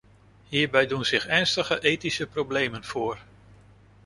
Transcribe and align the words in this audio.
Hierbij 0.47 0.87
doen 0.87 1.05
zich 1.05 1.27
ernstige 1.27 1.79
ethische 1.81 2.27
problemen 2.27 2.83
voor. 2.83 3.19